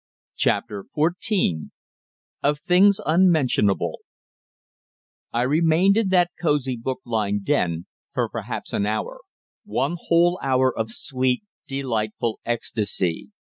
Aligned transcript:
CHAPTER 0.35 0.85
FOURTEEN 0.95 1.69
OF 2.41 2.59
THINGS 2.59 2.99
UNMENTIONABLE 3.05 3.99
I 5.31 5.43
remained 5.43 5.95
in 5.95 6.07
that 6.09 6.31
cosy, 6.41 6.75
book 6.75 7.01
lined 7.05 7.45
den 7.45 7.85
for 8.11 8.27
perhaps 8.27 8.73
an 8.73 8.87
hour 8.87 9.19
one 9.63 9.97
whole 10.07 10.39
hour 10.41 10.75
of 10.75 10.89
sweet, 10.89 11.43
delightful 11.67 12.39
ecstasy. 12.43 13.29